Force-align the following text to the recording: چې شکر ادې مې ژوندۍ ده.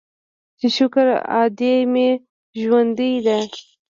چې 0.59 0.67
شکر 0.77 1.07
ادې 1.41 1.75
مې 1.93 2.09
ژوندۍ 2.61 3.13
ده. 3.25 3.37